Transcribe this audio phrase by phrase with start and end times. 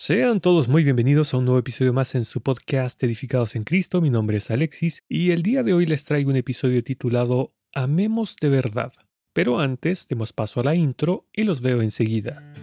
[0.00, 4.00] Sean todos muy bienvenidos a un nuevo episodio más en su podcast Edificados en Cristo.
[4.00, 8.36] Mi nombre es Alexis y el día de hoy les traigo un episodio titulado Amemos
[8.40, 8.92] de verdad.
[9.32, 12.54] Pero antes demos paso a la intro y los veo enseguida.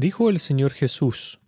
[0.00, 1.40] Dijo el Señor Jesús,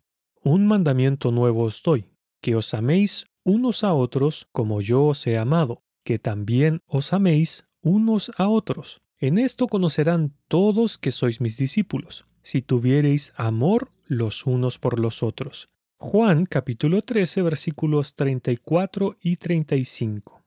[0.43, 2.11] Un mandamiento nuevo os doy,
[2.43, 7.67] que os améis unos a otros como yo os he amado, que también os améis
[7.81, 9.01] unos a otros.
[9.17, 15.23] En esto conocerán todos que sois mis discípulos, si tuviereis amor los unos por los
[15.23, 15.71] otros.
[15.97, 20.43] Juan capítulo 13 versículos 34 y 35.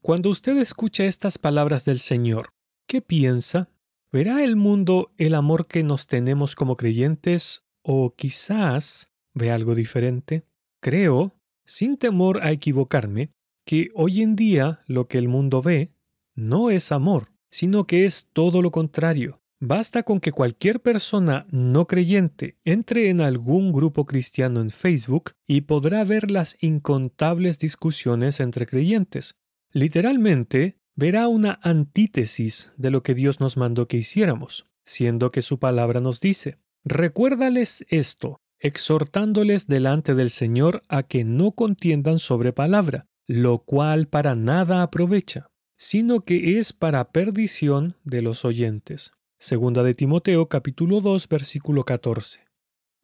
[0.00, 2.54] Cuando usted escucha estas palabras del Señor,
[2.86, 3.68] ¿qué piensa?
[4.12, 10.42] ¿Verá el mundo el amor que nos tenemos como creyentes o quizás ve algo diferente?
[10.80, 13.30] Creo, sin temor a equivocarme,
[13.64, 15.92] que hoy en día lo que el mundo ve
[16.34, 19.42] no es amor, sino que es todo lo contrario.
[19.60, 25.60] Basta con que cualquier persona no creyente entre en algún grupo cristiano en Facebook y
[25.60, 29.36] podrá ver las incontables discusiones entre creyentes.
[29.70, 35.58] Literalmente, verá una antítesis de lo que Dios nos mandó que hiciéramos, siendo que su
[35.58, 43.06] palabra nos dice, recuérdales esto, exhortándoles delante del Señor a que no contiendan sobre palabra,
[43.26, 45.48] lo cual para nada aprovecha,
[45.78, 49.12] sino que es para perdición de los oyentes.
[49.38, 52.40] Segunda de Timoteo capítulo 2 versículo 14.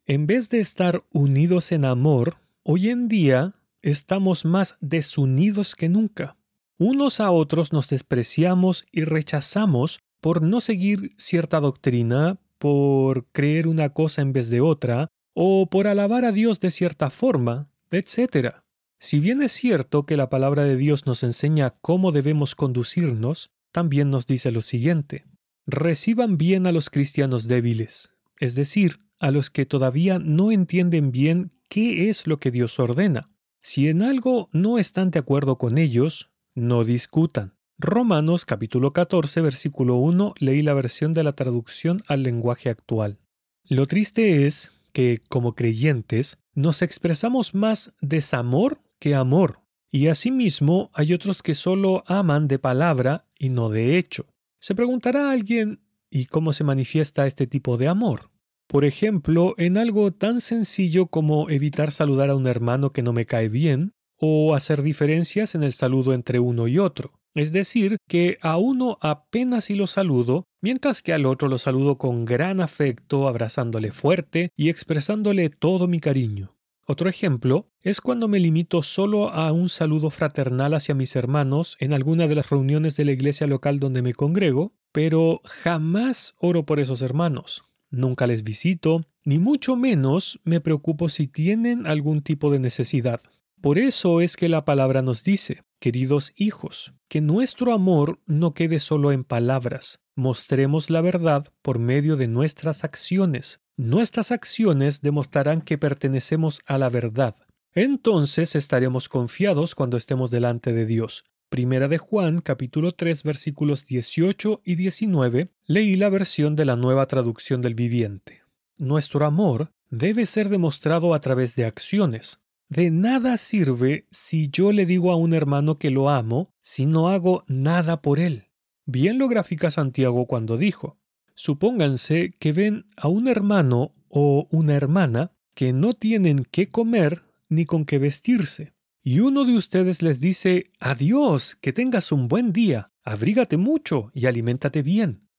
[0.05, 6.36] En vez de estar unidos en amor, hoy en día estamos más desunidos que nunca.
[6.79, 13.89] Unos a otros nos despreciamos y rechazamos por no seguir cierta doctrina, por creer una
[13.89, 18.55] cosa en vez de otra, o por alabar a Dios de cierta forma, etc.
[18.99, 24.09] Si bien es cierto que la palabra de Dios nos enseña cómo debemos conducirnos, también
[24.09, 25.25] nos dice lo siguiente.
[25.65, 31.51] Reciban bien a los cristianos débiles, es decir, a los que todavía no entienden bien
[31.69, 33.29] qué es lo que Dios ordena.
[33.61, 37.53] Si en algo no están de acuerdo con ellos, no discutan.
[37.77, 43.19] Romanos capítulo 14 versículo 1 leí la versión de la traducción al lenguaje actual.
[43.63, 49.59] Lo triste es que, como creyentes, nos expresamos más desamor que amor,
[49.91, 54.25] y asimismo hay otros que solo aman de palabra y no de hecho.
[54.59, 58.31] Se preguntará a alguien, ¿y cómo se manifiesta este tipo de amor?
[58.65, 63.25] Por ejemplo, en algo tan sencillo como evitar saludar a un hermano que no me
[63.25, 67.13] cae bien, o hacer diferencias en el saludo entre uno y otro.
[67.33, 71.97] Es decir, que a uno apenas si lo saludo, mientras que al otro lo saludo
[71.97, 76.57] con gran afecto, abrazándole fuerte y expresándole todo mi cariño.
[76.87, 81.93] Otro ejemplo es cuando me limito solo a un saludo fraternal hacia mis hermanos en
[81.93, 86.79] alguna de las reuniones de la iglesia local donde me congrego, pero jamás oro por
[86.79, 87.65] esos hermanos.
[87.91, 93.19] Nunca les visito, ni mucho menos me preocupo si tienen algún tipo de necesidad.
[93.61, 98.79] Por eso es que la palabra nos dice, queridos hijos, que nuestro amor no quede
[98.79, 103.59] solo en palabras, mostremos la verdad por medio de nuestras acciones.
[103.75, 107.35] Nuestras acciones demostrarán que pertenecemos a la verdad.
[107.73, 111.23] Entonces estaremos confiados cuando estemos delante de Dios.
[111.49, 117.05] Primera de Juan, capítulo 3, versículos 18 y 19, leí la versión de la nueva
[117.05, 118.41] traducción del viviente.
[118.77, 122.39] Nuestro amor debe ser demostrado a través de acciones.
[122.69, 127.09] De nada sirve si yo le digo a un hermano que lo amo si no
[127.09, 128.47] hago nada por él.
[128.85, 130.97] Bien lo grafica Santiago cuando dijo,
[131.33, 137.65] supónganse que ven a un hermano o una hermana que no tienen qué comer ni
[137.65, 142.91] con qué vestirse, y uno de ustedes les dice, adiós, que tengas un buen día,
[143.03, 145.29] abrígate mucho y aliméntate bien.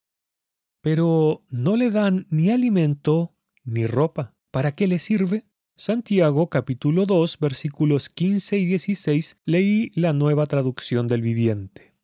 [0.80, 3.34] Pero no le dan ni alimento
[3.64, 4.34] ni ropa.
[4.50, 5.44] ¿Para qué le sirve?
[5.80, 11.94] Santiago capítulo 2 versículos 15 y 16 leí la nueva traducción del viviente.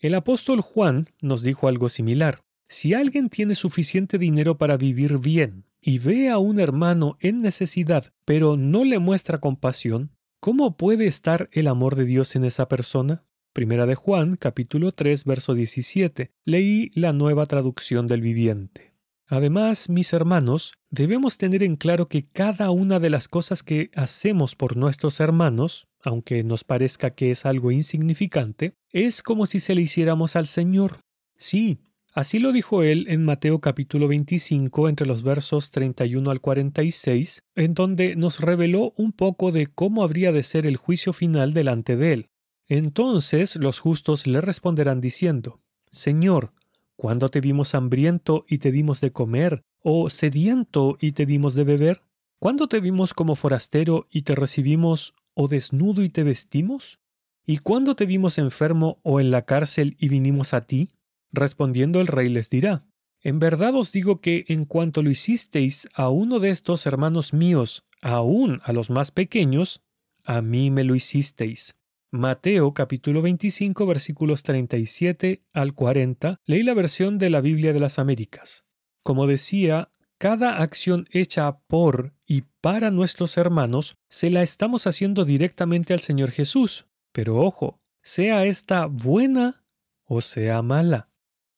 [0.00, 2.42] El apóstol Juan nos dijo algo similar.
[2.68, 8.12] Si alguien tiene suficiente dinero para vivir bien y ve a un hermano en necesidad,
[8.26, 13.24] pero no le muestra compasión, ¿cómo puede estar el amor de Dios en esa persona?
[13.54, 16.32] Primera de Juan, capítulo 3, verso 17.
[16.44, 18.91] Leí la nueva traducción del viviente.
[19.32, 24.54] Además, mis hermanos, debemos tener en claro que cada una de las cosas que hacemos
[24.54, 29.80] por nuestros hermanos, aunque nos parezca que es algo insignificante, es como si se le
[29.80, 31.00] hiciéramos al Señor.
[31.34, 31.78] Sí,
[32.12, 37.72] Así lo dijo él en Mateo capítulo 25 entre los versos 31 al 46, en
[37.72, 42.12] donde nos reveló un poco de cómo habría de ser el juicio final delante de
[42.12, 42.28] él.
[42.68, 46.52] Entonces los justos le responderán diciendo, Señor,
[46.96, 51.64] ¿cuándo te vimos hambriento y te dimos de comer, o sediento y te dimos de
[51.64, 52.02] beber?
[52.38, 56.98] ¿Cuándo te vimos como forastero y te recibimos, o desnudo y te vestimos?
[57.44, 60.90] ¿Y cuándo te vimos enfermo o en la cárcel y vinimos a ti?
[61.32, 62.84] Respondiendo el rey les dirá,
[63.22, 67.84] En verdad os digo que en cuanto lo hicisteis a uno de estos hermanos míos,
[68.00, 69.80] aun a los más pequeños,
[70.24, 71.76] a mí me lo hicisteis.
[72.14, 77.98] Mateo capítulo 25 versículos 37 al 40, leí la versión de la Biblia de las
[77.98, 78.66] Américas.
[79.02, 79.88] Como decía,
[80.18, 86.32] cada acción hecha por y para nuestros hermanos se la estamos haciendo directamente al Señor
[86.32, 86.86] Jesús.
[87.12, 89.64] Pero ojo, sea esta buena
[90.04, 91.08] o sea mala.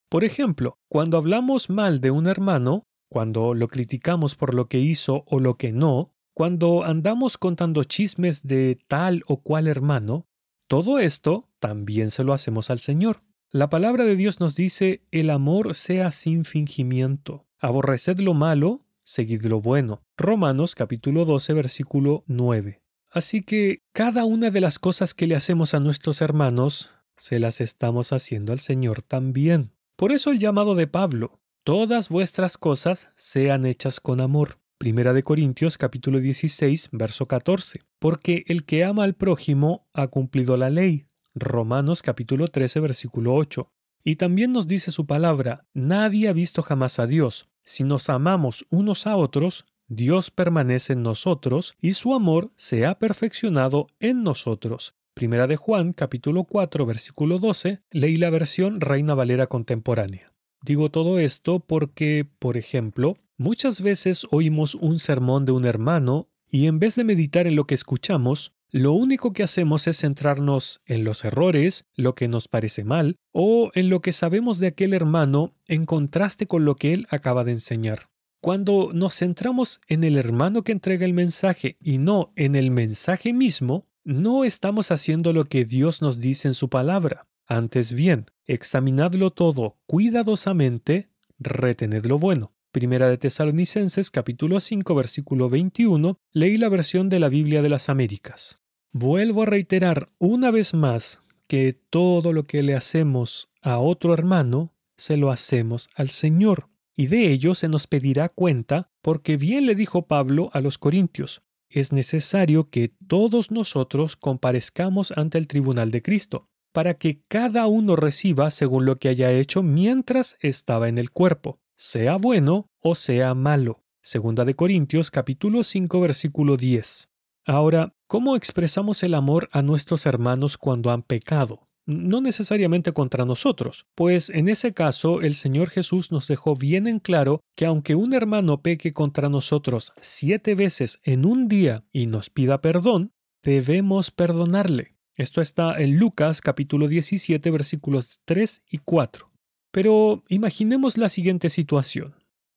[0.08, 5.24] Por ejemplo, cuando hablamos mal de un hermano, cuando lo criticamos por lo que hizo
[5.26, 10.28] o lo que no, cuando andamos contando chismes de tal o cual hermano,
[10.66, 13.22] todo esto también se lo hacemos al Señor.
[13.50, 17.46] La palabra de Dios nos dice, el amor sea sin fingimiento.
[17.58, 20.02] Aborreced lo malo, seguid lo bueno.
[20.16, 22.82] Romanos capítulo 12 versículo 9.
[23.10, 27.60] Así que cada una de las cosas que le hacemos a nuestros hermanos, se las
[27.60, 29.70] estamos haciendo al Señor también.
[29.96, 34.58] Por eso el llamado de Pablo, todas vuestras cosas sean hechas con amor.
[34.78, 37.80] Primera de Corintios capítulo 16, verso 14.
[38.00, 41.06] Porque el que ama al prójimo ha cumplido la ley.
[41.34, 43.70] Romanos capítulo 13, versículo 8.
[44.02, 47.48] Y también nos dice su palabra, nadie ha visto jamás a Dios.
[47.62, 52.98] Si nos amamos unos a otros, Dios permanece en nosotros y su amor se ha
[52.98, 54.94] perfeccionado en nosotros.
[55.14, 60.32] Primera de Juan, capítulo 4, versículo 12, leí la versión Reina Valera contemporánea.
[60.62, 66.66] Digo todo esto porque, por ejemplo, muchas veces oímos un sermón de un hermano y
[66.66, 71.04] en vez de meditar en lo que escuchamos, lo único que hacemos es centrarnos en
[71.04, 75.54] los errores, lo que nos parece mal, o en lo que sabemos de aquel hermano
[75.66, 78.08] en contraste con lo que él acaba de enseñar.
[78.40, 83.32] Cuando nos centramos en el hermano que entrega el mensaje y no en el mensaje
[83.32, 87.26] mismo, no estamos haciendo lo que Dios nos dice en su palabra.
[87.46, 91.08] Antes bien, examinadlo todo cuidadosamente,
[91.38, 92.53] retened lo bueno.
[92.74, 97.88] Primera de Tesalonicenses capítulo 5 versículo 21, leí la versión de la Biblia de las
[97.88, 98.58] Américas.
[98.90, 104.74] Vuelvo a reiterar una vez más que todo lo que le hacemos a otro hermano,
[104.96, 109.76] se lo hacemos al Señor, y de ello se nos pedirá cuenta, porque bien le
[109.76, 116.02] dijo Pablo a los Corintios, es necesario que todos nosotros comparezcamos ante el tribunal de
[116.02, 121.12] Cristo, para que cada uno reciba según lo que haya hecho mientras estaba en el
[121.12, 123.82] cuerpo, sea bueno o sea malo.
[124.02, 127.08] Segunda de Corintios capítulo 5 versículo 10.
[127.46, 131.68] Ahora, ¿cómo expresamos el amor a nuestros hermanos cuando han pecado?
[131.86, 136.98] no necesariamente contra nosotros, pues en ese caso el Señor Jesús nos dejó bien en
[136.98, 142.30] claro que aunque un hermano peque contra nosotros siete veces en un día y nos
[142.30, 143.12] pida perdón,
[143.42, 144.96] debemos perdonarle.
[145.16, 149.30] Esto está en Lucas capítulo 17 versículos 3 y 4.
[149.74, 152.14] Pero imaginemos la siguiente situación.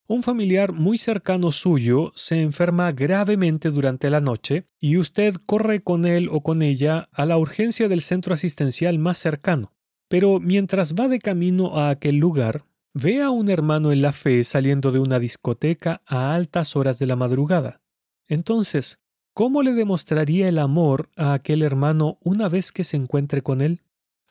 [0.07, 6.05] Un familiar muy cercano suyo se enferma gravemente durante la noche y usted corre con
[6.05, 9.73] él o con ella a la urgencia del centro asistencial más cercano.
[10.07, 14.43] Pero mientras va de camino a aquel lugar, ve a un hermano en la fe
[14.43, 17.81] saliendo de una discoteca a altas horas de la madrugada.
[18.27, 18.99] Entonces,
[19.33, 23.81] ¿cómo le demostraría el amor a aquel hermano una vez que se encuentre con él?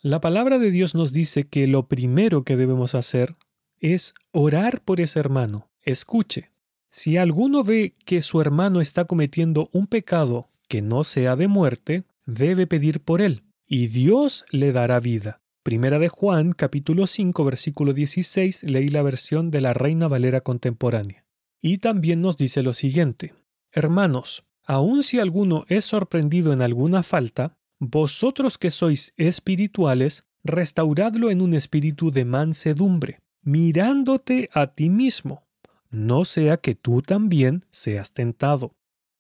[0.03, 3.35] La palabra de Dios nos dice que lo primero que debemos hacer
[3.81, 5.69] es orar por ese hermano.
[5.83, 6.51] Escuche,
[6.91, 12.05] si alguno ve que su hermano está cometiendo un pecado que no sea de muerte,
[12.27, 15.41] debe pedir por él, y Dios le dará vida.
[15.63, 21.25] Primera de Juan, capítulo 5, versículo 16, leí la versión de la Reina Valera contemporánea.
[21.61, 23.35] Y también nos dice lo siguiente,
[23.73, 31.43] Hermanos, aun si alguno es sorprendido en alguna falta, vosotros que sois espirituales, restauradlo en
[31.43, 35.45] un espíritu de mansedumbre mirándote a ti mismo,
[35.91, 38.75] no sea que tú también seas tentado.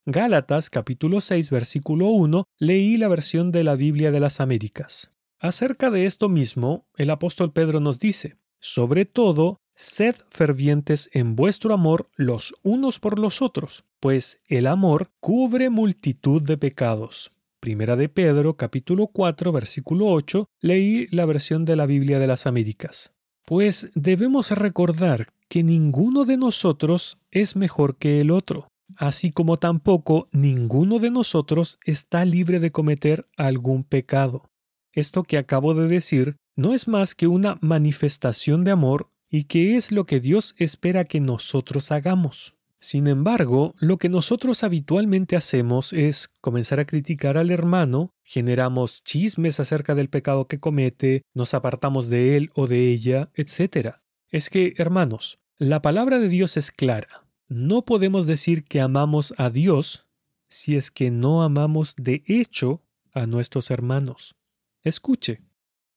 [0.05, 5.11] Gálatas capítulo 6 versículo 1 leí la versión de la Biblia de las Américas.
[5.39, 11.75] Acerca de esto mismo, el apóstol Pedro nos dice, sobre todo, sed fervientes en vuestro
[11.75, 17.33] amor los unos por los otros, pues el amor cubre multitud de pecados.
[17.67, 22.47] Primera de Pedro capítulo 4 versículo 8 leí la versión de la Biblia de las
[22.47, 23.13] Américas.
[23.45, 30.29] Pues debemos recordar que ninguno de nosotros es mejor que el otro, así como tampoco
[30.31, 34.49] ninguno de nosotros está libre de cometer algún pecado.
[34.93, 39.75] Esto que acabo de decir no es más que una manifestación de amor y que
[39.75, 42.56] es lo que Dios espera que nosotros hagamos.
[42.79, 49.61] Sin embargo, lo que nosotros habitualmente hacemos es comenzar a criticar al hermano, generamos chismes
[49.61, 53.97] acerca del pecado que comete, nos apartamos de él o de ella, etc.
[54.29, 57.27] Es que, hermanos, la palabra de Dios es clara.
[57.49, 60.07] No podemos decir que amamos a Dios
[60.49, 64.37] si es que no amamos de hecho a nuestros hermanos.
[64.83, 65.43] Escuche,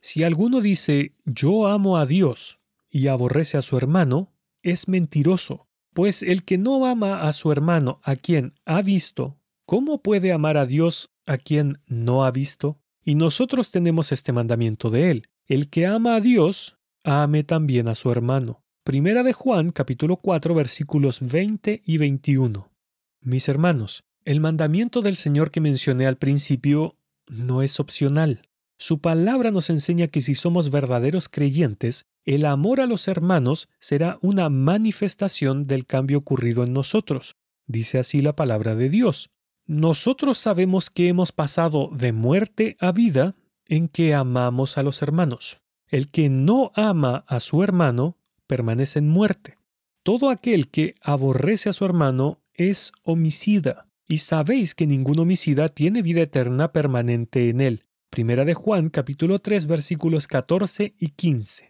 [0.02, 2.60] si alguno dice yo amo a Dios
[2.90, 4.32] y aborrece a su hermano,
[4.62, 5.68] es mentiroso,
[6.00, 10.58] pues el que no ama a su hermano a quien ha visto, ¿cómo puede amar
[10.58, 12.80] a Dios a quien no ha visto?
[13.04, 17.96] Y nosotros tenemos este mandamiento de él, el que ama a Dios, ame también a
[17.96, 18.64] su hermano.
[18.86, 22.72] Primera de Juan capítulo 4 versículos 20 y 21.
[23.20, 26.96] Mis hermanos, el mandamiento del Señor que mencioné al principio
[27.28, 28.48] no es opcional.
[28.78, 34.20] Su palabra nos enseña que si somos verdaderos creyentes, el amor a los hermanos será
[34.22, 37.38] una manifestación del cambio ocurrido en nosotros.
[37.66, 39.32] Dice así la palabra de Dios.
[39.66, 43.34] Nosotros sabemos que hemos pasado de muerte a vida
[43.66, 45.60] en que amamos a los hermanos.
[45.88, 49.58] El que no ama a su hermano permanece en muerte.
[50.04, 56.04] Todo aquel que aborrece a su hermano es homicida, y sabéis que ningún homicida tiene
[56.04, 57.86] vida eterna permanente en él.
[58.12, 61.70] Primera de Juan capítulo 3 versículos 14 y 15.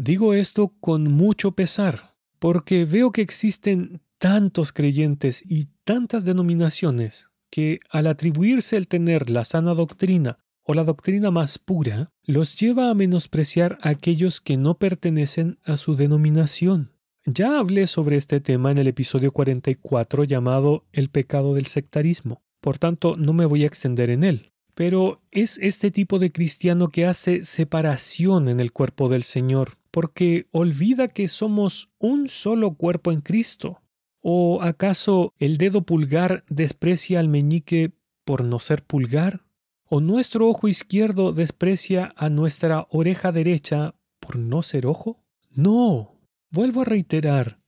[0.00, 7.80] Digo esto con mucho pesar, porque veo que existen tantos creyentes y tantas denominaciones que
[7.90, 12.94] al atribuirse el tener la sana doctrina o la doctrina más pura, los lleva a
[12.94, 16.92] menospreciar a aquellos que no pertenecen a su denominación.
[17.24, 22.78] Ya hablé sobre este tema en el episodio 44 llamado El pecado del sectarismo, por
[22.78, 24.52] tanto no me voy a extender en él.
[24.74, 30.46] Pero es este tipo de cristiano que hace separación en el cuerpo del Señor, porque
[30.52, 33.82] olvida que somos un solo cuerpo en Cristo.
[34.20, 37.90] ¿O acaso el dedo pulgar desprecia al meñique
[38.24, 39.44] por no ser pulgar?
[39.86, 45.18] ¿O nuestro ojo izquierdo desprecia a nuestra oreja derecha por no ser ojo?
[45.50, 46.14] No.
[46.52, 47.58] Vuelvo a reiterar,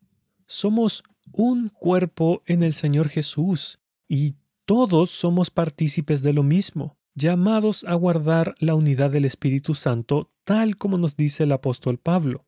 [0.46, 7.84] somos un cuerpo en el Señor Jesús y todos somos partícipes de lo mismo llamados
[7.84, 12.46] a guardar la unidad del Espíritu Santo, tal como nos dice el apóstol Pablo.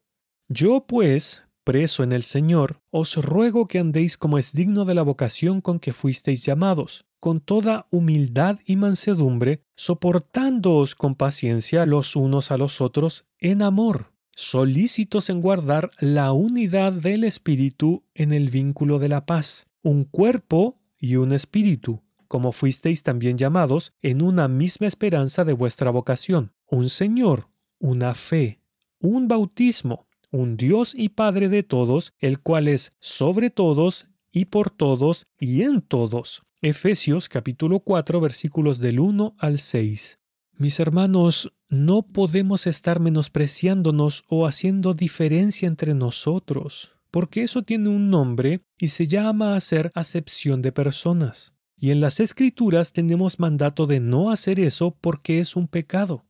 [0.49, 5.03] Yo, pues, preso en el Señor, os ruego que andéis como es digno de la
[5.03, 12.51] vocación con que fuisteis llamados, con toda humildad y mansedumbre, soportándoos con paciencia los unos
[12.51, 18.99] a los otros en amor, solícitos en guardar la unidad del Espíritu en el vínculo
[18.99, 22.03] de la paz, un cuerpo y un espíritu
[22.33, 28.59] como fuisteis también llamados en una misma esperanza de vuestra vocación, un Señor, una fe,
[29.01, 34.71] un bautismo, un Dios y Padre de todos, el cual es sobre todos y por
[34.71, 36.41] todos y en todos.
[36.63, 40.19] Efesios capítulo 4 versículos del 1 al 6.
[40.57, 48.09] Mis hermanos, no podemos estar menospreciándonos o haciendo diferencia entre nosotros, porque eso tiene un
[48.09, 51.53] nombre y se llama hacer acepción de personas.
[51.83, 56.25] Y en las escrituras tenemos mandato de no hacer eso porque es un pecado.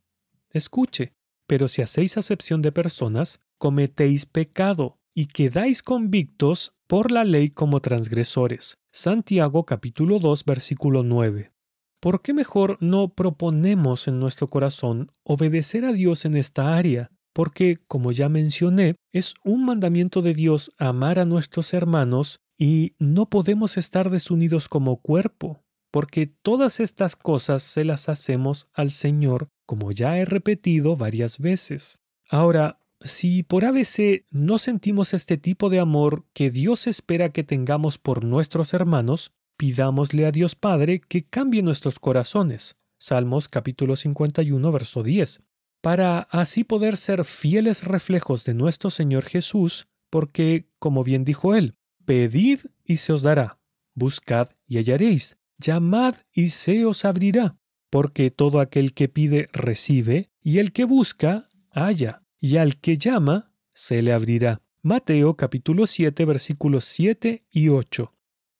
[0.51, 1.13] Escuche,
[1.45, 7.81] pero si hacéis acepción de personas, cometéis pecado y quedáis convictos por la ley como
[7.81, 8.79] transgresores.
[8.91, 11.51] Santiago capítulo 2 versículo 9.
[11.99, 17.11] ¿Por qué mejor no proponemos en nuestro corazón obedecer a Dios en esta área?
[17.31, 23.29] Porque, como ya mencioné, es un mandamiento de Dios amar a nuestros hermanos y no
[23.29, 29.91] podemos estar desunidos como cuerpo, porque todas estas cosas se las hacemos al Señor, como
[29.91, 31.99] ya he repetido varias veces.
[32.29, 37.97] Ahora, si por ABC no sentimos este tipo de amor que Dios espera que tengamos
[37.97, 42.75] por nuestros hermanos, pidámosle a Dios Padre que cambie nuestros corazones.
[42.97, 45.43] Salmos capítulo 51, verso 10.
[45.81, 51.75] Para así poder ser fieles reflejos de nuestro Señor Jesús, porque, como bien dijo él,
[52.05, 53.59] Pedid y se os dará,
[53.95, 57.57] buscad y hallaréis, llamad y se os abrirá,
[57.89, 63.51] porque todo aquel que pide recibe, y el que busca halla, y al que llama
[63.73, 64.61] se le abrirá.
[64.81, 68.13] Mateo capítulo 7 versículos 7 y 8.